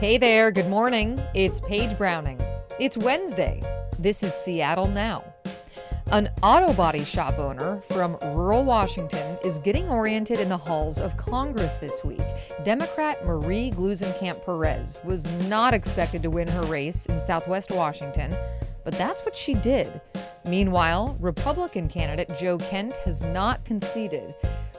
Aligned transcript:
Hey 0.00 0.16
there, 0.16 0.52
good 0.52 0.68
morning. 0.68 1.18
It's 1.34 1.58
Paige 1.58 1.98
Browning. 1.98 2.40
It's 2.78 2.96
Wednesday. 2.96 3.60
This 3.98 4.22
is 4.22 4.32
Seattle 4.32 4.86
Now. 4.86 5.24
An 6.12 6.30
auto 6.40 6.72
body 6.72 7.02
shop 7.02 7.36
owner 7.40 7.80
from 7.90 8.16
rural 8.22 8.62
Washington 8.62 9.36
is 9.44 9.58
getting 9.58 9.88
oriented 9.88 10.38
in 10.38 10.48
the 10.48 10.56
halls 10.56 11.00
of 11.00 11.16
Congress 11.16 11.74
this 11.78 12.04
week. 12.04 12.22
Democrat 12.62 13.26
Marie 13.26 13.72
Gluesenkamp 13.72 14.44
Perez 14.44 15.00
was 15.02 15.26
not 15.48 15.74
expected 15.74 16.22
to 16.22 16.30
win 16.30 16.46
her 16.46 16.62
race 16.66 17.06
in 17.06 17.20
southwest 17.20 17.72
Washington, 17.72 18.32
but 18.84 18.94
that's 18.94 19.26
what 19.26 19.34
she 19.34 19.54
did. 19.54 20.00
Meanwhile, 20.44 21.16
Republican 21.18 21.88
candidate 21.88 22.30
Joe 22.38 22.58
Kent 22.58 22.96
has 22.98 23.24
not 23.24 23.64
conceded. 23.64 24.32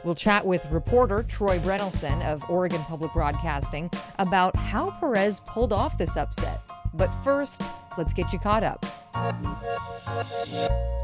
We'll 0.03 0.15
chat 0.15 0.45
with 0.45 0.65
reporter 0.67 1.23
Troy 1.23 1.59
Brynelson 1.59 2.23
of 2.23 2.49
Oregon 2.49 2.81
Public 2.83 3.11
Broadcasting 3.11 3.91
about 4.17 4.55
how 4.55 4.91
Perez 4.91 5.41
pulled 5.41 5.73
off 5.73 5.97
this 5.97 6.15
upset. 6.15 6.61
But 6.93 7.11
first, 7.23 7.61
let's 7.97 8.13
get 8.13 8.31
you 8.31 8.39
caught 8.39 8.63
up. 8.63 8.85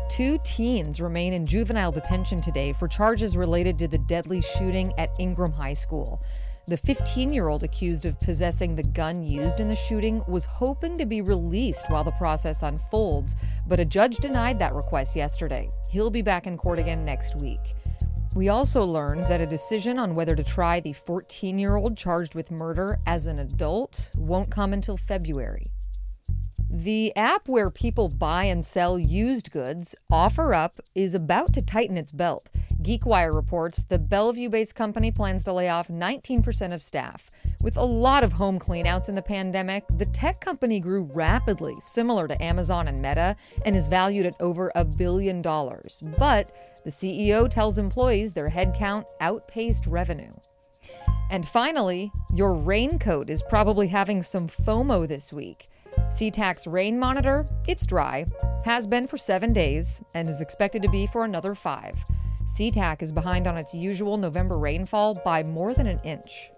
Two 0.09 0.39
teens 0.45 1.01
remain 1.01 1.33
in 1.33 1.45
juvenile 1.45 1.91
detention 1.91 2.39
today 2.39 2.71
for 2.71 2.87
charges 2.87 3.35
related 3.35 3.77
to 3.79 3.87
the 3.87 3.97
deadly 3.97 4.41
shooting 4.41 4.93
at 4.97 5.09
Ingram 5.19 5.51
High 5.51 5.73
School. 5.73 6.21
The 6.67 6.77
15 6.77 7.33
year 7.33 7.49
old 7.49 7.63
accused 7.63 8.05
of 8.05 8.19
possessing 8.19 8.75
the 8.75 8.83
gun 8.83 9.23
used 9.23 9.59
in 9.59 9.67
the 9.67 9.75
shooting 9.75 10.23
was 10.27 10.45
hoping 10.45 10.97
to 10.97 11.05
be 11.05 11.21
released 11.21 11.85
while 11.89 12.03
the 12.03 12.11
process 12.11 12.63
unfolds, 12.63 13.35
but 13.67 13.79
a 13.79 13.85
judge 13.85 14.17
denied 14.17 14.57
that 14.59 14.73
request 14.73 15.15
yesterday. 15.15 15.69
He'll 15.91 16.09
be 16.09 16.21
back 16.21 16.47
in 16.47 16.57
court 16.57 16.79
again 16.79 17.03
next 17.03 17.35
week. 17.35 17.75
We 18.35 18.49
also 18.49 18.83
learned 18.83 19.21
that 19.29 19.39
a 19.39 19.45
decision 19.45 19.97
on 19.97 20.13
whether 20.13 20.35
to 20.35 20.43
try 20.43 20.81
the 20.81 20.91
14 20.91 21.57
year 21.57 21.77
old 21.77 21.95
charged 21.95 22.35
with 22.35 22.51
murder 22.51 22.99
as 23.07 23.27
an 23.27 23.39
adult 23.39 24.11
won't 24.17 24.51
come 24.51 24.73
until 24.73 24.97
February. 24.97 25.71
The 26.69 27.15
app 27.15 27.47
where 27.47 27.69
people 27.69 28.09
buy 28.09 28.43
and 28.43 28.65
sell 28.65 28.99
used 28.99 29.51
goods, 29.51 29.95
OfferUp, 30.11 30.79
is 30.93 31.13
about 31.13 31.53
to 31.53 31.61
tighten 31.61 31.95
its 31.95 32.11
belt. 32.11 32.49
GeekWire 32.81 33.33
reports 33.33 33.85
the 33.85 33.99
Bellevue 33.99 34.49
based 34.49 34.75
company 34.75 35.11
plans 35.11 35.45
to 35.45 35.53
lay 35.53 35.69
off 35.69 35.87
19% 35.87 36.73
of 36.73 36.81
staff. 36.81 37.31
With 37.63 37.77
a 37.77 37.83
lot 37.83 38.23
of 38.23 38.33
home 38.33 38.59
cleanouts 38.59 39.09
in 39.09 39.15
the 39.15 39.21
pandemic, 39.21 39.85
the 39.89 40.05
tech 40.05 40.39
company 40.39 40.79
grew 40.79 41.09
rapidly, 41.13 41.75
similar 41.79 42.27
to 42.27 42.43
Amazon 42.43 42.87
and 42.87 43.01
Meta, 43.01 43.35
and 43.65 43.75
is 43.75 43.87
valued 43.87 44.25
at 44.25 44.35
over 44.39 44.71
a 44.75 44.85
billion 44.85 45.41
dollars. 45.41 46.01
But 46.19 46.55
the 46.83 46.91
CEO 46.91 47.49
tells 47.49 47.77
employees 47.77 48.33
their 48.33 48.49
headcount 48.49 49.05
outpaced 49.19 49.87
revenue. 49.87 50.31
And 51.31 51.47
finally, 51.47 52.11
your 52.31 52.53
raincoat 52.53 53.29
is 53.29 53.41
probably 53.49 53.87
having 53.87 54.21
some 54.21 54.47
FOMO 54.47 55.07
this 55.07 55.33
week. 55.33 55.69
SeaTac's 56.09 56.67
rain 56.67 56.99
monitor, 56.99 57.47
it's 57.67 57.87
dry, 57.87 58.25
has 58.63 58.85
been 58.85 59.07
for 59.07 59.17
seven 59.17 59.53
days, 59.53 60.01
and 60.13 60.27
is 60.27 60.41
expected 60.41 60.83
to 60.83 60.89
be 60.89 61.07
for 61.07 61.23
another 61.23 61.55
five. 61.55 61.97
SeaTac 62.43 63.01
is 63.01 63.11
behind 63.11 63.47
on 63.47 63.57
its 63.57 63.73
usual 63.73 64.17
November 64.17 64.57
rainfall 64.57 65.15
by 65.25 65.41
more 65.41 65.73
than 65.73 65.87
an 65.87 65.99
inch. 66.03 66.51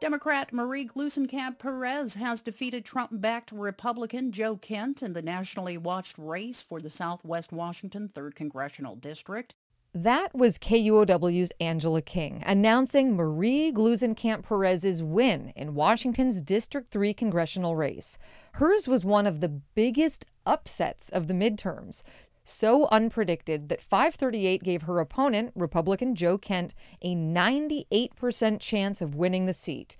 Democrat 0.00 0.52
Marie 0.52 0.86
Gluesenkamp 0.86 1.58
Perez 1.58 2.14
has 2.14 2.40
defeated 2.40 2.84
Trump-backed 2.84 3.50
Republican 3.50 4.30
Joe 4.30 4.56
Kent 4.56 5.02
in 5.02 5.12
the 5.12 5.22
nationally 5.22 5.76
watched 5.76 6.16
race 6.16 6.60
for 6.60 6.78
the 6.78 6.88
Southwest 6.88 7.52
Washington 7.52 8.08
3rd 8.14 8.36
Congressional 8.36 8.94
District. 8.94 9.56
That 9.92 10.32
was 10.32 10.58
KUOW's 10.58 11.50
Angela 11.58 12.00
King 12.00 12.44
announcing 12.46 13.16
Marie 13.16 13.72
Gluesenkamp 13.72 14.44
Perez's 14.44 15.02
win 15.02 15.52
in 15.56 15.74
Washington's 15.74 16.42
District 16.42 16.92
3 16.92 17.12
congressional 17.14 17.74
race. 17.74 18.18
Hers 18.52 18.86
was 18.86 19.04
one 19.04 19.26
of 19.26 19.40
the 19.40 19.48
biggest 19.48 20.26
upsets 20.46 21.08
of 21.08 21.26
the 21.26 21.34
midterms, 21.34 22.04
so 22.48 22.86
unpredicted 22.86 23.68
that 23.68 23.82
538 23.82 24.62
gave 24.62 24.82
her 24.82 25.00
opponent, 25.00 25.52
Republican 25.54 26.14
Joe 26.14 26.38
Kent, 26.38 26.74
a 27.02 27.14
98% 27.14 28.60
chance 28.60 29.00
of 29.00 29.14
winning 29.14 29.46
the 29.46 29.52
seat. 29.52 29.96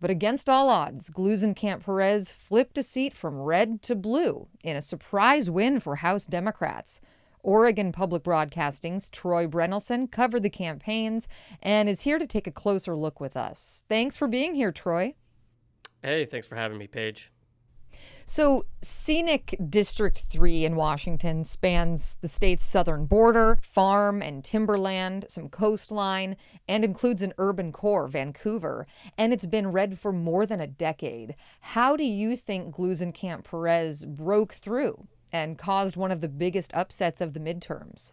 But 0.00 0.10
against 0.10 0.48
all 0.48 0.68
odds, 0.68 1.10
Gluesenkamp 1.10 1.84
Perez 1.84 2.32
flipped 2.32 2.78
a 2.78 2.82
seat 2.82 3.16
from 3.16 3.40
red 3.40 3.82
to 3.82 3.96
blue 3.96 4.46
in 4.62 4.76
a 4.76 4.82
surprise 4.82 5.50
win 5.50 5.80
for 5.80 5.96
House 5.96 6.26
Democrats. 6.26 7.00
Oregon 7.42 7.92
Public 7.92 8.22
Broadcasting's 8.22 9.08
Troy 9.08 9.46
Brynelson 9.46 10.10
covered 10.10 10.42
the 10.42 10.50
campaigns 10.50 11.26
and 11.62 11.88
is 11.88 12.02
here 12.02 12.18
to 12.18 12.26
take 12.26 12.46
a 12.46 12.52
closer 12.52 12.94
look 12.94 13.20
with 13.20 13.36
us. 13.36 13.84
Thanks 13.88 14.16
for 14.16 14.28
being 14.28 14.54
here, 14.54 14.72
Troy. 14.72 15.14
Hey, 16.02 16.26
thanks 16.26 16.46
for 16.46 16.56
having 16.56 16.78
me, 16.78 16.86
Paige. 16.86 17.32
So, 18.30 18.66
Scenic 18.82 19.56
District 19.70 20.18
3 20.18 20.66
in 20.66 20.76
Washington 20.76 21.44
spans 21.44 22.18
the 22.20 22.28
state's 22.28 22.62
southern 22.62 23.06
border, 23.06 23.58
farm 23.62 24.20
and 24.20 24.44
timberland, 24.44 25.24
some 25.30 25.48
coastline, 25.48 26.36
and 26.68 26.84
includes 26.84 27.22
an 27.22 27.32
urban 27.38 27.72
core, 27.72 28.06
Vancouver. 28.06 28.86
And 29.16 29.32
it's 29.32 29.46
been 29.46 29.72
red 29.72 29.98
for 29.98 30.12
more 30.12 30.44
than 30.44 30.60
a 30.60 30.66
decade. 30.66 31.36
How 31.60 31.96
do 31.96 32.04
you 32.04 32.36
think 32.36 32.76
Gluesenkamp 32.76 33.44
Perez 33.44 34.04
broke 34.04 34.52
through 34.52 35.08
and 35.32 35.56
caused 35.56 35.96
one 35.96 36.12
of 36.12 36.20
the 36.20 36.28
biggest 36.28 36.74
upsets 36.74 37.22
of 37.22 37.32
the 37.32 37.40
midterms? 37.40 38.12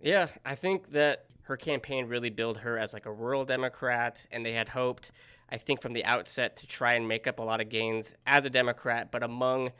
Yeah, 0.00 0.28
I 0.46 0.54
think 0.54 0.92
that 0.92 1.24
her 1.42 1.56
campaign 1.56 2.06
really 2.06 2.30
billed 2.30 2.58
her 2.58 2.78
as 2.78 2.92
like 2.92 3.06
a 3.06 3.12
rural 3.12 3.44
Democrat, 3.44 4.24
and 4.30 4.46
they 4.46 4.52
had 4.52 4.68
hoped 4.68 5.10
I 5.50 5.58
think, 5.58 5.80
from 5.80 5.92
the 5.92 6.04
outset 6.04 6.56
to 6.56 6.66
try 6.66 6.94
and 6.94 7.08
make 7.08 7.26
up 7.26 7.38
a 7.38 7.42
lot 7.42 7.60
of 7.60 7.68
gains 7.68 8.14
as 8.26 8.44
a 8.44 8.50
Democrat, 8.50 9.10
but 9.10 9.22
among 9.22 9.70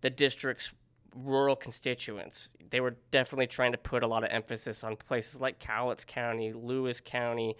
the 0.00 0.10
district's 0.10 0.72
rural 1.14 1.56
constituents. 1.56 2.50
They 2.70 2.80
were 2.80 2.96
definitely 3.10 3.46
trying 3.46 3.72
to 3.72 3.78
put 3.78 4.02
a 4.02 4.06
lot 4.06 4.24
of 4.24 4.30
emphasis 4.30 4.84
on 4.84 4.96
places 4.96 5.40
like 5.40 5.60
Cowlitz 5.60 6.06
County, 6.06 6.52
Lewis 6.52 7.00
County, 7.00 7.56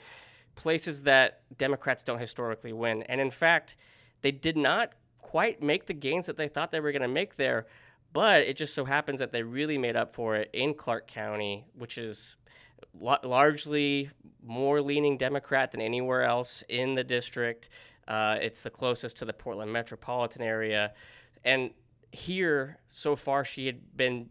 places 0.55 1.05
that 1.05 1.43
Democrats 1.57 2.03
don't 2.03 2.19
historically 2.19 2.73
win. 2.73 3.03
And 3.05 3.21
in 3.21 3.31
fact, 3.31 3.77
they 4.23 4.33
did 4.33 4.57
not 4.57 4.93
quite 5.19 5.63
make 5.63 5.87
the 5.87 5.95
gains 5.95 6.27
that 6.27 6.37
they 6.37 6.49
thought 6.49 6.71
they 6.71 6.81
were 6.81 6.93
going 6.93 7.03
to 7.03 7.09
make 7.09 7.37
there. 7.37 7.67
But 8.13 8.43
it 8.43 8.57
just 8.57 8.75
so 8.75 8.85
happens 8.85 9.19
that 9.21 9.33
they 9.33 9.43
really 9.43 9.79
made 9.79 9.97
up 9.97 10.15
for 10.15 10.37
it 10.37 10.51
in 10.53 10.75
Clark 10.75 11.09
County, 11.09 11.65
which 11.77 11.99
is 11.99 12.37
largely 13.01 14.11
more 14.43 14.81
leaning 14.81 15.17
Democrat 15.17 15.73
than 15.73 15.81
anywhere 15.81 16.23
else 16.23 16.63
in 16.69 16.95
the 16.95 17.05
district. 17.05 17.69
Uh, 18.07 18.37
it's 18.41 18.63
the 18.63 18.71
closest 18.71 19.17
to 19.19 19.25
the 19.25 19.33
Portland 19.33 19.73
metropolitan 19.73 20.43
area. 20.43 20.93
And 21.45 21.71
here, 22.13 22.79
so 22.89 23.17
far, 23.17 23.45
she 23.45 23.67
had 23.67 23.97
been 23.97 24.29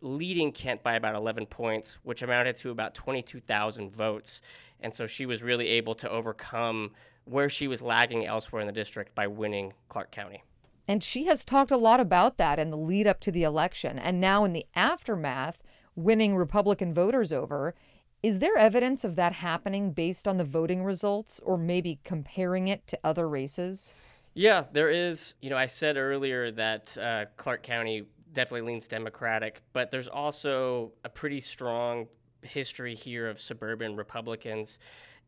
leading 0.00 0.52
Kent 0.52 0.82
by 0.82 0.94
about 0.94 1.14
11 1.14 1.46
points, 1.46 1.98
which 2.02 2.22
amounted 2.22 2.56
to 2.56 2.70
about 2.70 2.94
22,000 2.94 3.92
votes. 3.92 4.40
And 4.80 4.94
so 4.94 5.06
she 5.06 5.26
was 5.26 5.42
really 5.42 5.68
able 5.68 5.94
to 5.96 6.08
overcome 6.08 6.92
where 7.24 7.48
she 7.48 7.68
was 7.68 7.82
lagging 7.82 8.26
elsewhere 8.26 8.60
in 8.60 8.66
the 8.66 8.72
district 8.72 9.14
by 9.14 9.26
winning 9.26 9.74
Clark 9.88 10.10
County. 10.10 10.42
And 10.88 11.04
she 11.04 11.26
has 11.26 11.44
talked 11.44 11.70
a 11.70 11.76
lot 11.76 12.00
about 12.00 12.38
that 12.38 12.58
in 12.58 12.70
the 12.70 12.76
lead 12.76 13.06
up 13.06 13.20
to 13.20 13.30
the 13.30 13.44
election. 13.44 13.98
And 13.98 14.20
now 14.20 14.44
in 14.44 14.52
the 14.52 14.66
aftermath, 14.74 15.62
winning 16.00 16.36
Republican 16.36 16.94
voters 16.94 17.32
over. 17.32 17.74
Is 18.22 18.38
there 18.38 18.56
evidence 18.56 19.04
of 19.04 19.16
that 19.16 19.32
happening 19.32 19.92
based 19.92 20.28
on 20.28 20.36
the 20.36 20.44
voting 20.44 20.84
results 20.84 21.40
or 21.40 21.56
maybe 21.56 22.00
comparing 22.04 22.68
it 22.68 22.86
to 22.88 22.98
other 23.02 23.28
races? 23.28 23.94
Yeah, 24.34 24.64
there 24.72 24.90
is. 24.90 25.34
You 25.40 25.50
know, 25.50 25.56
I 25.56 25.66
said 25.66 25.96
earlier 25.96 26.50
that 26.52 26.96
uh, 26.98 27.24
Clark 27.36 27.62
County 27.62 28.04
definitely 28.32 28.70
leans 28.70 28.86
Democratic, 28.88 29.62
but 29.72 29.90
there's 29.90 30.08
also 30.08 30.92
a 31.04 31.08
pretty 31.08 31.40
strong 31.40 32.06
history 32.42 32.94
here 32.94 33.28
of 33.28 33.40
suburban 33.40 33.96
Republicans. 33.96 34.78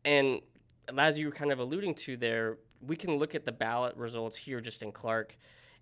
And 0.05 0.39
as 0.97 1.17
you 1.17 1.27
were 1.27 1.31
kind 1.31 1.51
of 1.51 1.59
alluding 1.59 1.95
to 1.95 2.17
there, 2.17 2.57
we 2.81 2.95
can 2.95 3.17
look 3.17 3.35
at 3.35 3.45
the 3.45 3.51
ballot 3.51 3.95
results 3.95 4.35
here 4.35 4.59
just 4.59 4.83
in 4.83 4.91
Clark 4.91 5.35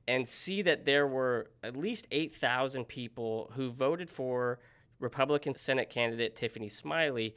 and 0.07 0.27
see 0.27 0.61
that 0.63 0.85
there 0.85 1.07
were 1.07 1.51
at 1.63 1.75
least 1.75 2.07
8,000 2.11 2.85
people 2.85 3.51
who 3.55 3.69
voted 3.69 4.09
for 4.09 4.59
Republican 5.01 5.55
Senate 5.55 5.89
candidate 5.89 6.35
Tiffany 6.35 6.69
Smiley, 6.69 7.35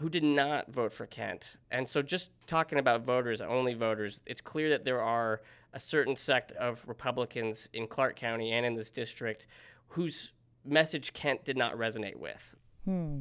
who 0.00 0.08
did 0.08 0.22
not 0.22 0.70
vote 0.72 0.92
for 0.92 1.06
Kent. 1.06 1.56
And 1.70 1.86
so, 1.86 2.00
just 2.00 2.32
talking 2.46 2.78
about 2.78 3.04
voters, 3.04 3.40
only 3.40 3.74
voters, 3.74 4.22
it's 4.26 4.40
clear 4.40 4.70
that 4.70 4.84
there 4.84 5.02
are 5.02 5.42
a 5.74 5.80
certain 5.80 6.16
sect 6.16 6.52
of 6.52 6.86
Republicans 6.86 7.68
in 7.72 7.86
Clark 7.86 8.16
County 8.16 8.52
and 8.52 8.64
in 8.64 8.74
this 8.74 8.90
district 8.90 9.46
whose 9.88 10.32
message 10.64 11.12
Kent 11.12 11.44
did 11.44 11.56
not 11.56 11.76
resonate 11.76 12.16
with. 12.16 12.54
Hmm. 12.84 13.20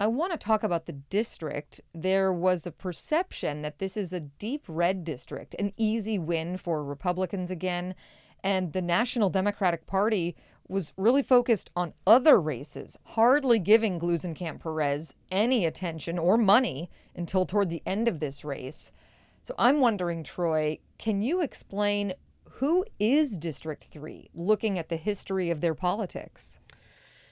I 0.00 0.06
want 0.06 0.30
to 0.32 0.38
talk 0.38 0.62
about 0.62 0.86
the 0.86 0.92
district. 0.92 1.80
There 1.92 2.32
was 2.32 2.66
a 2.66 2.72
perception 2.72 3.62
that 3.62 3.78
this 3.78 3.96
is 3.96 4.12
a 4.12 4.20
deep 4.20 4.64
red 4.68 5.02
district, 5.02 5.56
an 5.58 5.72
easy 5.76 6.18
win 6.18 6.56
for 6.56 6.84
Republicans 6.84 7.50
again. 7.50 7.94
And 8.44 8.72
the 8.72 8.82
National 8.82 9.30
Democratic 9.30 9.88
Party 9.88 10.36
was 10.68 10.92
really 10.96 11.22
focused 11.22 11.70
on 11.74 11.94
other 12.06 12.40
races, 12.40 12.98
hardly 13.04 13.58
giving 13.58 13.98
Gluesenkamp 13.98 14.60
Perez 14.60 15.14
any 15.30 15.64
attention 15.64 16.18
or 16.18 16.36
money 16.36 16.90
until 17.16 17.46
toward 17.46 17.70
the 17.70 17.82
end 17.86 18.06
of 18.06 18.20
this 18.20 18.44
race. 18.44 18.92
So 19.42 19.54
I'm 19.58 19.80
wondering, 19.80 20.22
Troy, 20.22 20.78
can 20.98 21.22
you 21.22 21.40
explain 21.40 22.12
who 22.44 22.84
is 22.98 23.36
District 23.36 23.84
3, 23.84 24.30
looking 24.34 24.78
at 24.78 24.88
the 24.88 24.96
history 24.96 25.50
of 25.50 25.60
their 25.60 25.74
politics? 25.74 26.60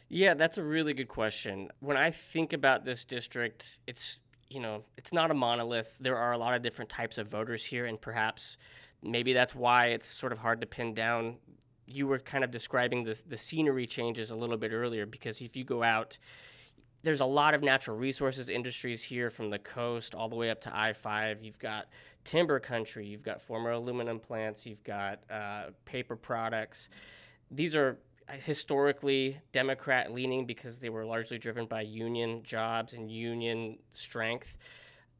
Yeah, 0.08 0.34
that's 0.34 0.56
a 0.56 0.62
really 0.64 0.94
good 0.94 1.08
question. 1.08 1.68
When 1.80 1.96
I 1.96 2.10
think 2.10 2.52
about 2.52 2.84
this 2.84 3.04
district, 3.04 3.80
it's 3.86 4.20
you 4.48 4.60
know, 4.60 4.84
it's 4.96 5.12
not 5.12 5.30
a 5.30 5.34
monolith. 5.34 5.96
There 6.00 6.16
are 6.16 6.32
a 6.32 6.38
lot 6.38 6.54
of 6.54 6.62
different 6.62 6.90
types 6.90 7.18
of 7.18 7.28
voters 7.28 7.64
here, 7.64 7.86
and 7.86 8.00
perhaps 8.00 8.58
maybe 9.02 9.32
that's 9.32 9.54
why 9.54 9.86
it's 9.86 10.06
sort 10.06 10.32
of 10.32 10.38
hard 10.38 10.60
to 10.60 10.66
pin 10.66 10.94
down. 10.94 11.36
You 11.86 12.06
were 12.06 12.18
kind 12.18 12.44
of 12.44 12.50
describing 12.50 13.04
the 13.04 13.20
the 13.28 13.36
scenery 13.36 13.86
changes 13.86 14.30
a 14.30 14.36
little 14.36 14.56
bit 14.56 14.72
earlier 14.72 15.06
because 15.06 15.40
if 15.40 15.56
you 15.56 15.64
go 15.64 15.82
out, 15.82 16.18
there's 17.02 17.20
a 17.20 17.26
lot 17.26 17.54
of 17.54 17.62
natural 17.62 17.96
resources 17.96 18.48
industries 18.48 19.02
here 19.02 19.30
from 19.30 19.50
the 19.50 19.58
coast 19.58 20.14
all 20.14 20.28
the 20.28 20.36
way 20.36 20.50
up 20.50 20.60
to 20.62 20.76
I 20.76 20.92
5. 20.92 21.42
You've 21.42 21.58
got 21.58 21.86
timber 22.24 22.58
country, 22.58 23.06
you've 23.06 23.22
got 23.22 23.40
former 23.40 23.70
aluminum 23.70 24.18
plants, 24.18 24.66
you've 24.66 24.82
got 24.82 25.20
uh, 25.30 25.66
paper 25.84 26.16
products. 26.16 26.88
These 27.50 27.76
are 27.76 27.98
historically 28.28 29.38
Democrat 29.52 30.12
leaning 30.12 30.46
because 30.46 30.80
they 30.80 30.88
were 30.88 31.04
largely 31.04 31.38
driven 31.38 31.66
by 31.66 31.82
union 31.82 32.42
jobs 32.42 32.92
and 32.92 33.10
union 33.10 33.78
strength. 33.90 34.58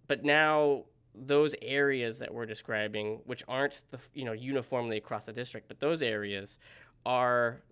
But 0.08 0.24
now 0.24 0.84
those 1.16 1.54
areas 1.62 2.18
that 2.18 2.32
we're 2.32 2.46
describing, 2.46 3.20
which 3.24 3.42
aren't 3.48 3.82
the, 3.90 3.98
you 4.14 4.24
know 4.24 4.32
uniformly 4.32 4.96
across 4.96 5.26
the 5.26 5.32
district, 5.32 5.68
but 5.68 5.80
those 5.80 6.02
areas 6.02 6.58
are 7.04 7.62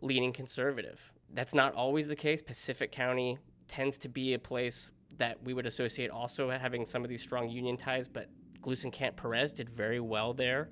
leaning 0.00 0.32
conservative. 0.32 1.12
That's 1.34 1.54
not 1.54 1.74
always 1.74 2.08
the 2.08 2.16
case. 2.16 2.42
Pacific 2.42 2.92
County 2.92 3.38
tends 3.68 3.98
to 3.98 4.08
be 4.08 4.34
a 4.34 4.38
place 4.38 4.90
that 5.18 5.42
we 5.42 5.54
would 5.54 5.66
associate 5.66 6.10
also 6.10 6.50
having 6.50 6.84
some 6.84 7.02
of 7.02 7.08
these 7.08 7.22
strong 7.22 7.48
union 7.48 7.76
ties, 7.76 8.08
but 8.08 8.28
Gluesenkamp 8.60 9.16
Perez 9.16 9.52
did 9.52 9.68
very 9.68 10.00
well 10.00 10.32
there. 10.32 10.70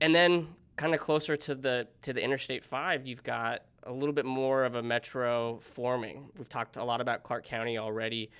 And 0.00 0.14
then 0.14 0.48
kind 0.76 0.94
of 0.94 1.00
closer 1.00 1.36
to 1.36 1.54
the 1.54 1.86
to 2.02 2.12
the 2.12 2.22
Interstate 2.22 2.64
5, 2.64 3.06
you've 3.06 3.22
got 3.22 3.62
a 3.84 3.92
little 3.92 4.12
bit 4.12 4.24
more 4.24 4.64
of 4.64 4.76
a 4.76 4.82
metro 4.82 5.58
forming. 5.60 6.30
We've 6.36 6.48
talked 6.48 6.76
a 6.76 6.84
lot 6.84 7.00
about 7.00 7.22
Clark 7.22 7.44
County 7.44 7.78
already. 7.78 8.30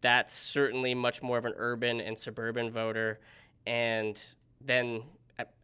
That's 0.00 0.32
certainly 0.32 0.94
much 0.94 1.22
more 1.22 1.38
of 1.38 1.44
an 1.44 1.54
urban 1.56 2.00
and 2.00 2.16
suburban 2.18 2.70
voter. 2.70 3.20
And 3.66 4.20
then 4.60 5.02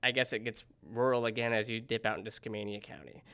I 0.02 0.12
guess 0.12 0.32
it 0.32 0.44
gets 0.44 0.64
rural 0.92 1.26
again 1.26 1.52
as 1.52 1.68
you 1.68 1.80
dip 1.80 2.06
out 2.06 2.18
into 2.18 2.30
Skamania 2.30 2.80
County. 2.82 3.24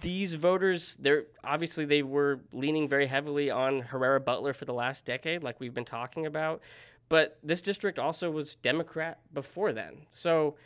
These 0.00 0.34
voters, 0.34 0.96
they're 1.00 1.24
obviously 1.42 1.84
they 1.84 2.02
were 2.02 2.40
leaning 2.52 2.86
very 2.86 3.06
heavily 3.06 3.50
on 3.50 3.80
Herrera 3.80 4.20
Beutler 4.20 4.54
for 4.54 4.66
the 4.66 4.74
last 4.74 5.06
decade, 5.06 5.42
like 5.42 5.58
we've 5.58 5.72
been 5.72 5.84
talking 5.84 6.26
about. 6.26 6.60
But 7.08 7.38
this 7.42 7.62
district 7.62 7.98
also 7.98 8.30
was 8.30 8.56
Democrat 8.56 9.20
before 9.32 9.72
then. 9.72 10.06
So 10.10 10.56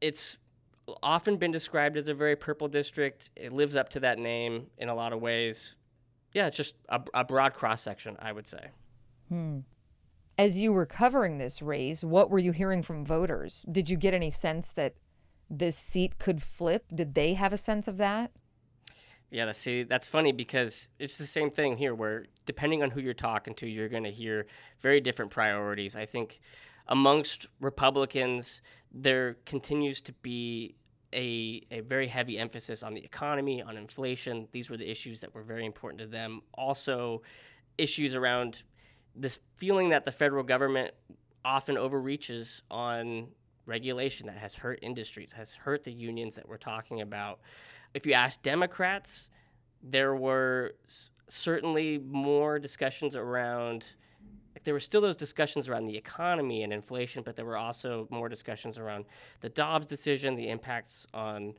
it's 0.00 0.38
often 1.02 1.36
been 1.36 1.52
described 1.52 1.96
as 1.96 2.08
a 2.08 2.14
very 2.14 2.36
purple 2.36 2.68
district. 2.68 3.30
It 3.36 3.52
lives 3.52 3.76
up 3.76 3.90
to 3.90 4.00
that 4.00 4.18
name 4.18 4.66
in 4.78 4.88
a 4.88 4.94
lot 4.94 5.12
of 5.12 5.20
ways. 5.20 5.76
Yeah, 6.32 6.46
it's 6.46 6.56
just 6.56 6.76
a, 6.88 7.02
a 7.12 7.24
broad 7.24 7.54
cross 7.54 7.82
section, 7.82 8.16
I 8.18 8.32
would 8.32 8.46
say. 8.46 8.68
Hmm. 9.28 9.60
As 10.36 10.58
you 10.58 10.72
were 10.72 10.86
covering 10.86 11.38
this 11.38 11.62
race, 11.62 12.02
what 12.02 12.30
were 12.30 12.38
you 12.38 12.52
hearing 12.52 12.82
from 12.82 13.04
voters? 13.04 13.64
Did 13.70 13.88
you 13.88 13.96
get 13.96 14.14
any 14.14 14.30
sense 14.30 14.72
that 14.72 14.94
this 15.48 15.76
seat 15.76 16.18
could 16.18 16.42
flip? 16.42 16.84
Did 16.92 17.14
they 17.14 17.34
have 17.34 17.52
a 17.52 17.56
sense 17.56 17.86
of 17.86 17.98
that? 17.98 18.32
Yeah, 19.30 19.50
see, 19.52 19.82
that's 19.82 20.06
funny 20.06 20.32
because 20.32 20.88
it's 20.98 21.18
the 21.18 21.26
same 21.26 21.50
thing 21.50 21.76
here 21.76 21.94
where 21.94 22.26
depending 22.46 22.82
on 22.82 22.90
who 22.90 23.00
you're 23.00 23.14
talking 23.14 23.54
to, 23.54 23.68
you're 23.68 23.88
going 23.88 24.04
to 24.04 24.10
hear 24.10 24.46
very 24.80 25.00
different 25.00 25.30
priorities. 25.30 25.96
I 25.96 26.06
think 26.06 26.40
amongst 26.88 27.46
Republicans, 27.60 28.62
there 28.92 29.36
continues 29.44 30.00
to 30.02 30.12
be 30.12 30.76
a, 31.12 31.62
a 31.70 31.80
very 31.80 32.06
heavy 32.06 32.38
emphasis 32.38 32.82
on 32.82 32.94
the 32.94 33.04
economy, 33.04 33.62
on 33.62 33.76
inflation. 33.76 34.48
These 34.52 34.70
were 34.70 34.76
the 34.76 34.88
issues 34.88 35.20
that 35.20 35.34
were 35.34 35.42
very 35.42 35.64
important 35.66 36.00
to 36.00 36.06
them. 36.06 36.42
Also, 36.54 37.22
issues 37.78 38.14
around 38.14 38.62
this 39.14 39.40
feeling 39.56 39.90
that 39.90 40.04
the 40.04 40.12
federal 40.12 40.42
government 40.42 40.92
often 41.44 41.76
overreaches 41.76 42.62
on 42.70 43.28
regulation 43.66 44.26
that 44.26 44.36
has 44.36 44.54
hurt 44.54 44.78
industries, 44.82 45.32
has 45.32 45.54
hurt 45.54 45.82
the 45.84 45.92
unions 45.92 46.34
that 46.34 46.48
we're 46.48 46.56
talking 46.56 47.00
about. 47.00 47.40
If 47.94 48.06
you 48.06 48.12
ask 48.12 48.42
Democrats, 48.42 49.28
there 49.82 50.14
were 50.14 50.74
certainly 51.28 51.98
more 51.98 52.58
discussions 52.58 53.16
around 53.16 53.86
like 54.54 54.62
there 54.62 54.74
were 54.74 54.80
still 54.80 55.00
those 55.00 55.16
discussions 55.16 55.68
around 55.68 55.84
the 55.84 55.96
economy 55.96 56.62
and 56.62 56.72
inflation, 56.72 57.22
but 57.24 57.34
there 57.34 57.44
were 57.44 57.56
also 57.56 58.06
more 58.10 58.28
discussions 58.28 58.78
around 58.78 59.04
the 59.40 59.48
Dobbs 59.48 59.86
decision, 59.86 60.36
the 60.36 60.48
impacts 60.48 61.06
on 61.12 61.54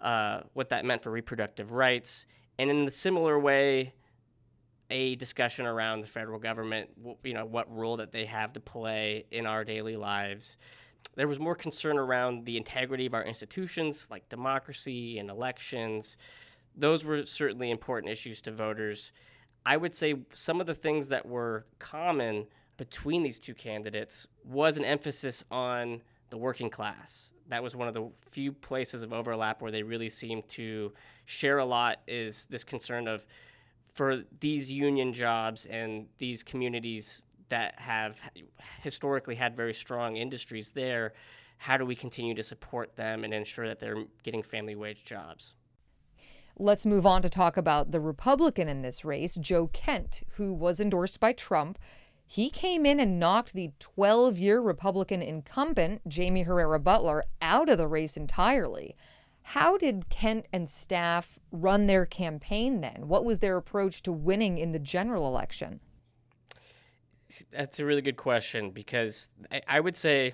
uh, 0.00 0.42
what 0.52 0.68
that 0.68 0.84
meant 0.84 1.02
for 1.02 1.10
reproductive 1.10 1.72
rights, 1.72 2.26
and 2.58 2.70
in 2.70 2.86
a 2.86 2.90
similar 2.90 3.38
way, 3.38 3.92
a 4.90 5.16
discussion 5.16 5.66
around 5.66 6.00
the 6.00 6.06
federal 6.06 6.38
government, 6.38 6.90
you 7.24 7.34
know, 7.34 7.44
what 7.44 7.74
role 7.74 7.96
that 7.96 8.12
they 8.12 8.24
have 8.24 8.52
to 8.52 8.60
play 8.60 9.24
in 9.30 9.46
our 9.46 9.64
daily 9.64 9.96
lives. 9.96 10.56
There 11.16 11.28
was 11.28 11.40
more 11.40 11.54
concern 11.54 11.98
around 11.98 12.44
the 12.44 12.56
integrity 12.56 13.06
of 13.06 13.14
our 13.14 13.24
institutions, 13.24 14.08
like 14.10 14.28
democracy 14.28 15.18
and 15.18 15.30
elections. 15.30 16.16
Those 16.76 17.04
were 17.04 17.24
certainly 17.24 17.70
important 17.70 18.12
issues 18.12 18.40
to 18.42 18.52
voters. 18.52 19.12
I 19.64 19.76
would 19.76 19.94
say 19.94 20.14
some 20.32 20.60
of 20.60 20.66
the 20.66 20.74
things 20.74 21.08
that 21.08 21.26
were 21.26 21.66
common 21.78 22.46
between 22.76 23.22
these 23.22 23.38
two 23.38 23.54
candidates 23.54 24.28
was 24.44 24.76
an 24.76 24.84
emphasis 24.84 25.44
on 25.50 26.02
the 26.30 26.36
working 26.36 26.70
class. 26.70 27.30
That 27.48 27.62
was 27.62 27.74
one 27.74 27.88
of 27.88 27.94
the 27.94 28.10
few 28.30 28.52
places 28.52 29.02
of 29.02 29.12
overlap 29.12 29.62
where 29.62 29.70
they 29.70 29.82
really 29.82 30.08
seemed 30.08 30.46
to 30.50 30.92
share 31.24 31.58
a 31.58 31.64
lot 31.64 32.00
is 32.06 32.46
this 32.46 32.64
concern 32.64 33.08
of 33.08 33.26
for 33.92 34.22
these 34.40 34.70
union 34.70 35.12
jobs 35.12 35.64
and 35.66 36.06
these 36.18 36.42
communities 36.42 37.22
that 37.48 37.78
have 37.78 38.20
historically 38.82 39.34
had 39.34 39.56
very 39.56 39.72
strong 39.72 40.16
industries 40.16 40.70
there, 40.70 41.14
how 41.58 41.76
do 41.76 41.84
we 41.84 41.94
continue 41.94 42.34
to 42.34 42.42
support 42.42 42.96
them 42.96 43.24
and 43.24 43.32
ensure 43.32 43.66
that 43.68 43.80
they're 43.80 44.04
getting 44.22 44.42
family 44.42 44.74
wage 44.74 45.04
jobs? 45.04 45.54
Let's 46.58 46.86
move 46.86 47.04
on 47.04 47.22
to 47.22 47.28
talk 47.28 47.56
about 47.56 47.92
the 47.92 48.00
Republican 48.00 48.68
in 48.68 48.82
this 48.82 49.04
race, 49.04 49.34
Joe 49.34 49.68
Kent, 49.68 50.22
who 50.36 50.54
was 50.54 50.80
endorsed 50.80 51.20
by 51.20 51.32
Trump. 51.32 51.78
He 52.26 52.50
came 52.50 52.86
in 52.86 52.98
and 52.98 53.20
knocked 53.20 53.52
the 53.52 53.72
12 53.78 54.38
year 54.38 54.60
Republican 54.60 55.22
incumbent, 55.22 56.00
Jamie 56.08 56.42
Herrera 56.42 56.80
Beutler, 56.80 57.22
out 57.42 57.68
of 57.68 57.78
the 57.78 57.86
race 57.86 58.16
entirely. 58.16 58.96
How 59.50 59.76
did 59.78 60.08
Kent 60.08 60.46
and 60.52 60.68
staff 60.68 61.38
run 61.52 61.86
their 61.86 62.04
campaign 62.04 62.80
then? 62.80 63.06
What 63.06 63.24
was 63.24 63.38
their 63.38 63.56
approach 63.56 64.02
to 64.02 64.10
winning 64.10 64.58
in 64.58 64.72
the 64.72 64.80
general 64.80 65.28
election? 65.28 65.78
That's 67.52 67.78
a 67.78 67.84
really 67.84 68.02
good 68.02 68.16
question 68.16 68.70
because 68.70 69.30
I, 69.68 69.78
would 69.78 69.94
say 69.94 70.32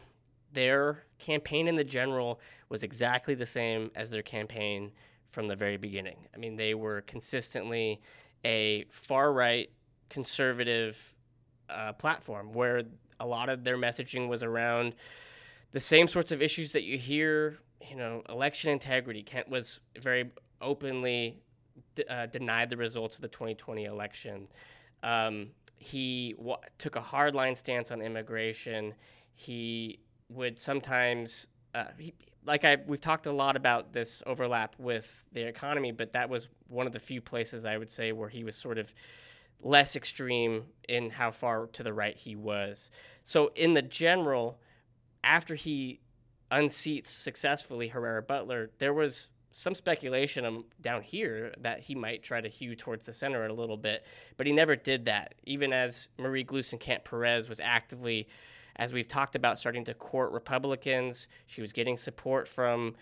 their 0.54 1.04
campaign 1.18 1.68
in 1.68 1.76
the 1.76 1.84
general 1.84 2.40
was 2.70 2.84
exactly 2.84 3.34
the 3.34 3.44
same 3.44 3.90
as 3.94 4.08
their 4.08 4.22
campaign 4.22 4.92
from 5.30 5.44
the 5.44 5.56
very 5.56 5.76
beginning. 5.76 6.26
I 6.34 6.38
mean, 6.38 6.56
they 6.56 6.72
were 6.72 7.02
consistently 7.02 8.00
a 8.46 8.86
far 8.88 9.34
right 9.34 9.70
conservative 10.08 11.14
uh, 11.68 11.92
platform 11.92 12.54
where 12.54 12.82
a 13.20 13.26
lot 13.26 13.50
of 13.50 13.62
their 13.62 13.76
messaging 13.76 14.26
was 14.26 14.42
around 14.42 14.94
the 15.72 15.80
same 15.80 16.08
sorts 16.08 16.32
of 16.32 16.40
issues 16.40 16.72
that 16.72 16.84
you 16.84 16.96
hear. 16.96 17.58
You 17.88 17.96
know, 17.96 18.22
election 18.28 18.70
integrity. 18.70 19.22
Kent 19.22 19.48
was 19.48 19.80
very 19.98 20.30
openly 20.60 21.42
uh, 22.08 22.26
denied 22.26 22.70
the 22.70 22.76
results 22.76 23.16
of 23.16 23.22
the 23.22 23.28
2020 23.28 23.84
election. 23.84 24.48
Um, 25.02 25.48
he 25.78 26.34
w- 26.38 26.56
took 26.78 26.96
a 26.96 27.00
hardline 27.00 27.56
stance 27.56 27.90
on 27.90 28.00
immigration. 28.00 28.94
He 29.34 30.00
would 30.28 30.58
sometimes 30.58 31.48
uh, 31.74 31.86
he, 31.98 32.14
like 32.44 32.64
I 32.64 32.78
we've 32.86 33.00
talked 33.00 33.26
a 33.26 33.32
lot 33.32 33.56
about 33.56 33.92
this 33.92 34.22
overlap 34.26 34.76
with 34.78 35.24
the 35.32 35.42
economy, 35.42 35.92
but 35.92 36.12
that 36.12 36.28
was 36.28 36.48
one 36.68 36.86
of 36.86 36.92
the 36.92 37.00
few 37.00 37.20
places 37.20 37.64
I 37.64 37.76
would 37.76 37.90
say 37.90 38.12
where 38.12 38.28
he 38.28 38.44
was 38.44 38.56
sort 38.56 38.78
of 38.78 38.92
less 39.60 39.96
extreme 39.96 40.64
in 40.88 41.10
how 41.10 41.30
far 41.30 41.66
to 41.68 41.82
the 41.82 41.92
right 41.92 42.16
he 42.16 42.36
was. 42.36 42.90
So 43.24 43.52
in 43.54 43.74
the 43.74 43.82
general, 43.82 44.60
after 45.22 45.54
he 45.54 46.00
unseats 46.52 47.06
successfully 47.06 47.88
Herrera 47.88 48.22
Beutler, 48.22 48.68
there 48.78 48.94
was 48.94 49.30
some 49.52 49.74
speculation 49.74 50.64
down 50.80 51.02
here 51.02 51.52
that 51.60 51.80
he 51.80 51.94
might 51.94 52.22
try 52.22 52.40
to 52.40 52.48
hew 52.48 52.74
towards 52.74 53.04
the 53.06 53.12
center 53.12 53.44
a 53.46 53.52
little 53.52 53.76
bit, 53.76 54.04
but 54.36 54.46
he 54.46 54.52
never 54.52 54.76
did 54.76 55.06
that. 55.06 55.34
Even 55.44 55.72
as 55.72 56.08
Marie 56.18 56.44
Gluesenkamp 56.44 57.04
Perez 57.04 57.48
was 57.48 57.60
actively 57.60 58.28
as 58.76 58.92
we've 58.92 59.08
talked 59.08 59.36
about, 59.36 59.58
starting 59.58 59.84
to 59.84 59.94
court 59.94 60.32
Republicans. 60.32 61.28
She 61.46 61.60
was 61.60 61.72
getting 61.72 61.96
support 61.96 62.48
from 62.48 62.94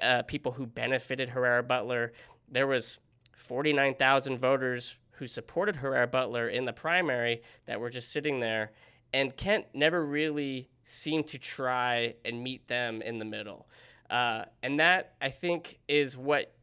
uh, 0.00 0.22
people 0.22 0.52
who 0.52 0.66
benefited 0.66 1.28
Herrera 1.28 1.62
Beutler. 1.62 2.10
There 2.48 2.66
was 2.66 2.98
49,000 3.36 4.38
voters 4.38 4.98
who 5.12 5.26
supported 5.26 5.76
Herrera 5.76 6.08
Beutler 6.08 6.52
in 6.52 6.64
the 6.64 6.72
primary 6.72 7.42
that 7.66 7.80
were 7.80 7.90
just 7.90 8.10
sitting 8.10 8.40
there. 8.40 8.72
and 9.12 9.36
Kent 9.36 9.66
never 9.74 10.04
really 10.04 10.68
seemed 10.84 11.26
to 11.28 11.38
try 11.38 12.14
and 12.24 12.42
meet 12.42 12.66
them 12.68 13.02
in 13.02 13.18
the 13.18 13.24
middle. 13.24 13.68
Uh, 14.10 14.44
and 14.62 14.78
that, 14.80 15.14
I 15.20 15.30
think, 15.30 15.78
is 15.88 16.16
what 16.16 16.54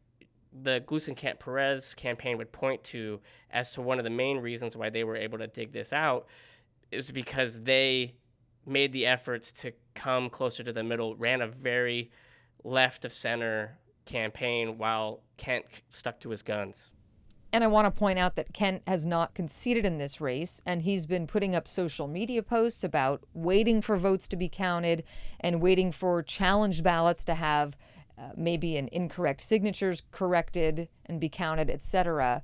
the 0.62 0.82
Gluesenkamp 0.88 1.40
Perez 1.40 1.94
campaign 1.94 2.38
would 2.38 2.52
point 2.52 2.84
to 2.86 3.20
as 3.52 3.74
to 3.74 3.82
one 3.82 3.98
of 3.98 4.04
the 4.04 4.10
main 4.10 4.38
reasons 4.38 4.76
why 4.76 4.90
they 4.90 5.04
were 5.04 5.16
able 5.16 5.38
to 5.38 5.48
dig 5.48 5.72
this 5.72 5.94
out. 5.94 6.28
Was 6.92 7.12
because 7.12 7.62
they 7.62 8.16
made 8.66 8.94
the 8.94 9.06
efforts 9.06 9.52
to 9.52 9.72
come 9.96 10.30
closer 10.30 10.64
to 10.64 10.74
the 10.74 10.84
middle, 10.84 11.16
ran 11.16 11.42
a 11.42 11.48
very 11.48 12.12
left 12.64 13.06
of 13.06 13.14
center 13.14 13.78
campaign 14.06 14.78
while 14.78 15.22
Kent 15.38 15.66
stuck 15.90 16.20
to 16.22 16.30
his 16.30 16.42
guns. 16.42 16.92
And 17.52 17.64
I 17.64 17.68
want 17.68 17.86
to 17.86 18.00
point 18.00 18.20
out 18.20 18.36
that 18.36 18.54
Kent 18.54 18.84
has 18.86 19.06
not 19.06 19.34
conceded 19.34 19.84
in 19.84 19.98
this 19.98 20.22
race, 20.22 20.62
and 20.66 20.84
he's 20.84 21.08
been 21.08 21.26
putting 21.26 21.56
up 21.56 21.68
social 21.68 22.08
media 22.08 22.44
posts 22.44 22.84
about 22.84 23.24
waiting 23.34 23.82
for 23.82 23.98
votes 23.98 24.28
to 24.28 24.36
be 24.36 24.48
counted 24.48 25.04
and 25.40 25.60
waiting 25.60 25.92
for 25.92 26.22
challenged 26.22 26.84
ballots 26.84 27.24
to 27.24 27.34
have 27.34 27.76
uh, 28.20 28.30
maybe 28.36 28.78
an 28.78 28.88
incorrect 28.92 29.42
signatures 29.42 30.04
corrected 30.12 30.90
and 31.08 31.20
be 31.20 31.30
counted, 31.30 31.72
etc. 31.72 32.44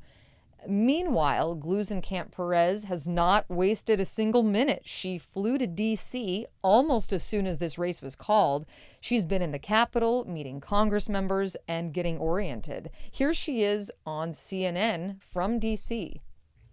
Meanwhile, 0.68 1.58
Gluesenkamp 1.58 2.32
Perez 2.32 2.86
has 2.86 3.08
not 3.08 3.50
wasted 3.50 4.00
a 4.00 4.06
single 4.06 4.44
minute. 4.44 4.84
She 4.86 5.18
flew 5.18 5.58
to 5.58 5.68
D.C. 5.68 6.46
almost 6.62 7.14
as 7.14 7.24
soon 7.24 7.48
as 7.48 7.58
this 7.58 7.78
race 7.78 8.02
was 8.02 8.16
called. 8.16 8.66
She's 9.00 9.26
been 9.26 9.42
in 9.42 9.52
the 9.52 9.60
Capitol, 9.60 10.26
meeting 10.28 10.60
Congress 10.60 11.10
members, 11.10 11.56
and 11.68 11.94
getting 11.94 12.18
oriented. 12.18 12.90
Here 13.12 13.34
she 13.34 13.64
is 13.64 13.92
on 14.06 14.30
CNN 14.30 15.22
from 15.22 15.60
D.C. 15.60 16.22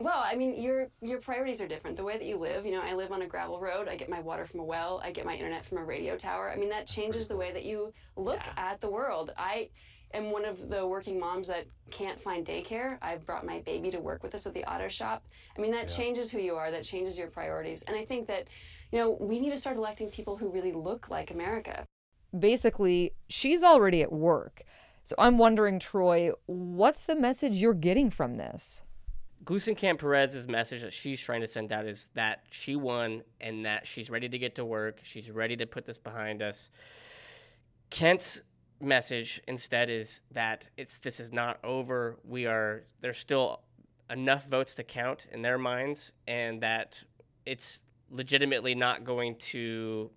Well, 0.02 0.22
I 0.24 0.34
mean, 0.34 0.60
your 0.60 0.88
your 1.00 1.20
priorities 1.20 1.60
are 1.60 1.68
different. 1.68 1.96
The 1.96 2.02
way 2.02 2.18
that 2.18 2.26
you 2.26 2.36
live, 2.36 2.66
you 2.66 2.72
know, 2.72 2.82
I 2.82 2.94
live 2.94 3.12
on 3.12 3.22
a 3.22 3.26
gravel 3.26 3.60
road. 3.60 3.86
I 3.88 3.94
get 3.94 4.08
my 4.08 4.20
water 4.20 4.46
from 4.46 4.58
a 4.60 4.64
well. 4.64 5.00
I 5.04 5.12
get 5.12 5.24
my 5.24 5.34
internet 5.34 5.64
from 5.64 5.78
a 5.78 5.84
radio 5.84 6.16
tower. 6.16 6.50
I 6.50 6.56
mean, 6.56 6.70
that 6.70 6.88
changes 6.88 7.28
the 7.28 7.36
way 7.36 7.52
that 7.52 7.64
you 7.64 7.92
look 8.16 8.40
yeah. 8.44 8.52
at 8.56 8.80
the 8.80 8.90
world. 8.90 9.32
I 9.36 9.68
am 10.14 10.30
one 10.30 10.44
of 10.44 10.68
the 10.68 10.86
working 10.86 11.18
moms 11.18 11.48
that 11.48 11.66
can't 11.90 12.20
find 12.20 12.44
daycare. 12.46 12.98
I've 13.02 13.24
brought 13.26 13.44
my 13.44 13.60
baby 13.60 13.90
to 13.90 14.00
work 14.00 14.22
with 14.22 14.34
us 14.34 14.46
at 14.46 14.52
the 14.52 14.64
auto 14.64 14.88
shop. 14.88 15.24
I 15.56 15.60
mean, 15.60 15.72
that 15.72 15.90
yeah. 15.90 15.96
changes 15.96 16.30
who 16.30 16.38
you 16.38 16.54
are, 16.54 16.70
that 16.70 16.84
changes 16.84 17.18
your 17.18 17.28
priorities. 17.28 17.82
And 17.82 17.96
I 17.96 18.04
think 18.04 18.26
that, 18.28 18.48
you 18.90 18.98
know, 18.98 19.16
we 19.20 19.40
need 19.40 19.50
to 19.50 19.56
start 19.56 19.76
electing 19.76 20.10
people 20.10 20.36
who 20.36 20.48
really 20.48 20.72
look 20.72 21.10
like 21.10 21.30
America. 21.30 21.86
Basically, 22.38 23.12
she's 23.28 23.62
already 23.62 24.02
at 24.02 24.12
work. 24.12 24.62
So 25.04 25.14
I'm 25.18 25.38
wondering, 25.38 25.78
Troy, 25.78 26.30
what's 26.46 27.04
the 27.04 27.16
message 27.16 27.60
you're 27.60 27.74
getting 27.74 28.10
from 28.10 28.36
this? 28.36 28.82
Gluesenkamp 29.44 29.98
Perez's 29.98 30.46
message 30.46 30.82
that 30.82 30.92
she's 30.92 31.20
trying 31.20 31.40
to 31.40 31.48
send 31.48 31.72
out 31.72 31.84
is 31.84 32.10
that 32.14 32.44
she 32.50 32.76
won 32.76 33.22
and 33.40 33.66
that 33.66 33.86
she's 33.86 34.08
ready 34.08 34.28
to 34.28 34.38
get 34.38 34.54
to 34.54 34.64
work. 34.64 35.00
She's 35.02 35.30
ready 35.32 35.56
to 35.56 35.66
put 35.66 35.84
this 35.84 35.98
behind 35.98 36.42
us. 36.42 36.70
Kent's 37.90 38.42
message 38.82 39.40
instead 39.46 39.88
is 39.88 40.22
that 40.32 40.68
it's 40.76 40.98
this 40.98 41.20
is 41.20 41.32
not 41.32 41.58
over. 41.64 42.18
We 42.24 42.46
are 42.46 42.82
there's 43.00 43.18
still 43.18 43.60
enough 44.10 44.46
votes 44.48 44.74
to 44.74 44.82
count 44.82 45.26
in 45.32 45.42
their 45.42 45.58
minds, 45.58 46.12
and 46.26 46.60
that 46.62 47.02
it's 47.46 47.82
legitimately 48.10 48.74
not 48.74 49.04
going 49.04 49.36
to 49.36 50.10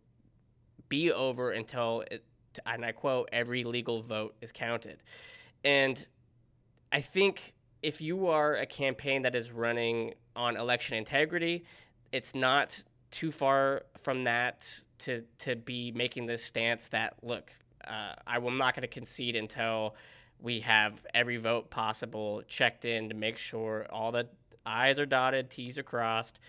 be 0.89 1.11
over 1.11 1.51
until 1.51 2.03
it, 2.11 2.23
and 2.65 2.85
I 2.85 2.91
quote 2.91 3.29
every 3.31 3.63
legal 3.63 4.01
vote 4.01 4.35
is 4.41 4.51
counted. 4.51 5.01
And 5.63 6.05
I 6.91 7.01
think 7.01 7.53
if 7.81 8.01
you 8.01 8.27
are 8.27 8.55
a 8.55 8.65
campaign 8.65 9.21
that 9.23 9.35
is 9.35 9.51
running 9.51 10.13
on 10.35 10.57
election 10.57 10.97
integrity, 10.97 11.65
it's 12.11 12.35
not 12.35 12.81
too 13.11 13.31
far 13.31 13.83
from 14.01 14.25
that 14.25 14.81
to 14.99 15.23
to 15.39 15.55
be 15.55 15.91
making 15.91 16.25
this 16.25 16.43
stance 16.43 16.87
that 16.89 17.15
look 17.21 17.51
uh, 17.87 18.15
I 18.25 18.37
am 18.37 18.57
not 18.57 18.75
going 18.75 18.81
to 18.81 18.87
concede 18.87 19.35
until 19.35 19.95
we 20.41 20.59
have 20.61 21.05
every 21.13 21.37
vote 21.37 21.69
possible 21.69 22.43
checked 22.47 22.85
in 22.85 23.09
to 23.09 23.15
make 23.15 23.37
sure 23.37 23.87
all 23.91 24.11
the 24.11 24.27
I's 24.65 24.99
are 24.99 25.05
dotted, 25.05 25.49
T's 25.49 25.77
are 25.77 25.83
crossed. 25.83 26.39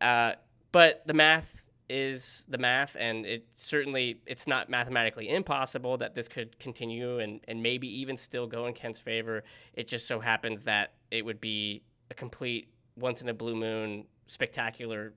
Uh, 0.00 0.32
but 0.72 1.06
the 1.06 1.14
math 1.14 1.64
is 1.88 2.44
the 2.48 2.58
math, 2.58 2.96
and 2.98 3.26
it 3.26 3.44
certainly 3.54 4.20
it's 4.24 4.46
not 4.46 4.70
mathematically 4.70 5.28
impossible 5.28 5.98
that 5.98 6.14
this 6.14 6.28
could 6.28 6.56
continue 6.58 7.18
and, 7.18 7.40
and 7.48 7.62
maybe 7.62 7.88
even 8.00 8.16
still 8.16 8.46
go 8.46 8.66
in 8.66 8.72
Kent's 8.72 9.00
favor. 9.00 9.42
It 9.74 9.88
just 9.88 10.06
so 10.06 10.20
happens 10.20 10.64
that 10.64 10.92
it 11.10 11.24
would 11.24 11.40
be 11.40 11.82
a 12.10 12.14
complete 12.14 12.68
once 12.96 13.22
in 13.22 13.28
a 13.28 13.34
blue 13.34 13.56
moon 13.56 14.04
spectacular 14.28 15.12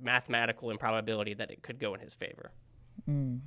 mathematical 0.00 0.70
improbability 0.70 1.34
that 1.34 1.50
it 1.50 1.62
could 1.62 1.78
go 1.78 1.92
in 1.94 2.00
his 2.00 2.14
favor. 2.14 2.50
Mm. 3.08 3.40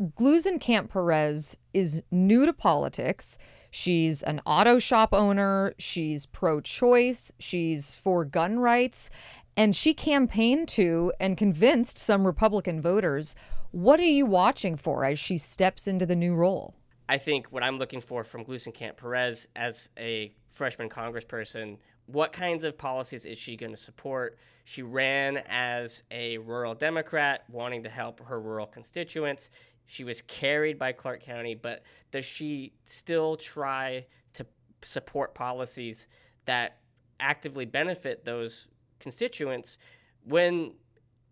Gluesenkamp 0.00 0.90
Perez 0.90 1.56
is 1.72 2.02
new 2.10 2.46
to 2.46 2.52
politics. 2.52 3.38
She's 3.70 4.22
an 4.22 4.40
auto 4.46 4.78
shop 4.78 5.10
owner. 5.12 5.74
She's 5.78 6.26
pro 6.26 6.60
choice. 6.60 7.32
She's 7.38 7.94
for 7.94 8.24
gun 8.24 8.58
rights. 8.58 9.10
And 9.56 9.74
she 9.74 9.92
campaigned 9.94 10.68
to 10.68 11.12
and 11.18 11.36
convinced 11.36 11.98
some 11.98 12.26
Republican 12.26 12.80
voters. 12.80 13.34
What 13.70 14.00
are 14.00 14.04
you 14.04 14.24
watching 14.24 14.76
for 14.76 15.04
as 15.04 15.18
she 15.18 15.36
steps 15.36 15.86
into 15.86 16.06
the 16.06 16.16
new 16.16 16.34
role? 16.34 16.74
I 17.08 17.18
think 17.18 17.46
what 17.48 17.62
I'm 17.62 17.78
looking 17.78 18.00
for 18.00 18.22
from 18.24 18.44
Gluesenkamp 18.44 18.96
Perez 18.96 19.48
as 19.56 19.90
a 19.98 20.32
freshman 20.50 20.88
congressperson 20.88 21.78
what 22.08 22.32
kinds 22.32 22.64
of 22.64 22.78
policies 22.78 23.26
is 23.26 23.36
she 23.36 23.54
going 23.54 23.70
to 23.70 23.76
support? 23.76 24.38
She 24.64 24.82
ran 24.82 25.42
as 25.46 26.02
a 26.10 26.38
rural 26.38 26.74
Democrat, 26.74 27.44
wanting 27.50 27.82
to 27.82 27.90
help 27.90 28.20
her 28.20 28.40
rural 28.40 28.66
constituents. 28.66 29.50
She 29.84 30.04
was 30.04 30.22
carried 30.22 30.78
by 30.78 30.92
Clark 30.92 31.22
County, 31.22 31.54
but 31.54 31.82
does 32.10 32.24
she 32.24 32.72
still 32.84 33.36
try 33.36 34.06
to 34.34 34.46
support 34.82 35.34
policies 35.34 36.06
that 36.46 36.78
actively 37.20 37.66
benefit 37.66 38.24
those 38.24 38.68
constituents 39.00 39.76
when 40.24 40.72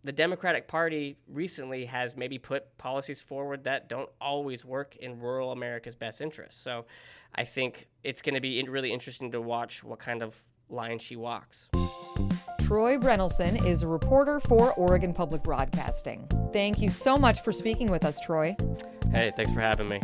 the 0.06 0.12
Democratic 0.12 0.68
Party 0.68 1.18
recently 1.26 1.84
has 1.86 2.16
maybe 2.16 2.38
put 2.38 2.78
policies 2.78 3.20
forward 3.20 3.64
that 3.64 3.88
don't 3.88 4.08
always 4.20 4.64
work 4.64 4.94
in 4.96 5.18
rural 5.18 5.50
America's 5.50 5.96
best 5.96 6.20
interest. 6.20 6.62
So 6.62 6.86
I 7.34 7.42
think 7.42 7.88
it's 8.04 8.22
going 8.22 8.36
to 8.36 8.40
be 8.40 8.62
really 8.68 8.92
interesting 8.92 9.32
to 9.32 9.40
watch 9.40 9.82
what 9.82 9.98
kind 9.98 10.22
of 10.22 10.40
line 10.70 11.00
she 11.00 11.16
walks. 11.16 11.68
Troy 12.60 12.96
Brynelson 12.96 13.64
is 13.66 13.82
a 13.82 13.88
reporter 13.88 14.38
for 14.38 14.72
Oregon 14.74 15.12
Public 15.12 15.42
Broadcasting. 15.42 16.28
Thank 16.52 16.80
you 16.80 16.88
so 16.88 17.18
much 17.18 17.40
for 17.40 17.50
speaking 17.50 17.90
with 17.90 18.04
us, 18.04 18.20
Troy. 18.20 18.56
Hey, 19.10 19.32
thanks 19.36 19.52
for 19.52 19.60
having 19.60 19.88
me. 19.88 20.00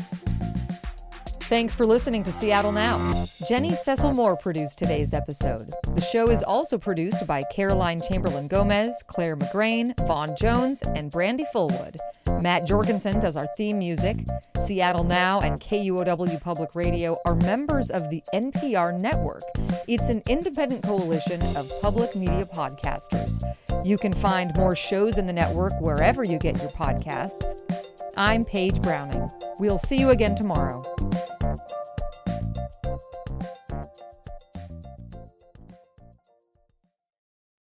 Thanks 1.52 1.75
for 1.75 1.85
listening 1.85 2.23
to 2.23 2.32
Seattle 2.32 2.73
Now. 2.73 3.26
Jenny 3.47 3.75
Cecil 3.75 4.14
Moore 4.14 4.38
produced 4.38 4.78
today's 4.78 5.12
episode. 5.12 5.71
The 5.94 6.00
show 6.00 6.30
is 6.30 6.42
also 6.42 6.78
produced 6.78 7.26
by 7.26 7.42
Caroline 7.52 8.00
Chamberlain 8.00 8.49
Gomez, 8.49 9.04
Clare 9.06 9.37
McGrane, 9.37 9.94
Vaughn 10.06 10.35
Jones, 10.35 10.80
and 10.80 11.11
Brandy 11.11 11.44
Fullwood. 11.54 11.97
Matt 12.40 12.64
Jorgensen 12.64 13.21
does 13.21 13.37
our 13.37 13.47
theme 13.59 13.78
music. 13.78 14.16
Seattle 14.64 15.04
Now 15.04 15.40
and 15.40 15.61
KUOW 15.61 16.40
Public 16.40 16.75
Radio 16.75 17.18
are 17.26 17.35
members 17.35 17.90
of 17.90 18.09
the 18.09 18.23
NPR 18.32 18.99
network. 18.99 19.42
It's 19.87 20.09
an 20.09 20.23
independent 20.30 20.82
coalition 20.82 21.42
of 21.54 21.71
public 21.82 22.16
media 22.16 22.47
podcasters. 22.47 23.44
You 23.85 23.99
can 23.99 24.14
find 24.14 24.56
more 24.56 24.75
shows 24.75 25.18
in 25.18 25.26
the 25.26 25.35
network 25.35 25.78
wherever 25.82 26.25
you 26.25 26.38
get 26.38 26.62
your 26.62 26.71
podcasts. 26.71 27.59
I'm 28.16 28.47
Paige 28.47 28.80
Browning. 28.80 29.30
We'll 29.59 29.78
see 29.78 29.97
you 29.97 30.11
again 30.11 30.35
tomorrow. 30.35 30.82